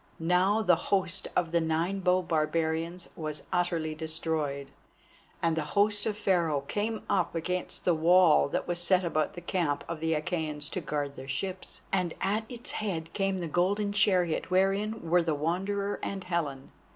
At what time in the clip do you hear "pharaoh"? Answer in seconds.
6.17-6.61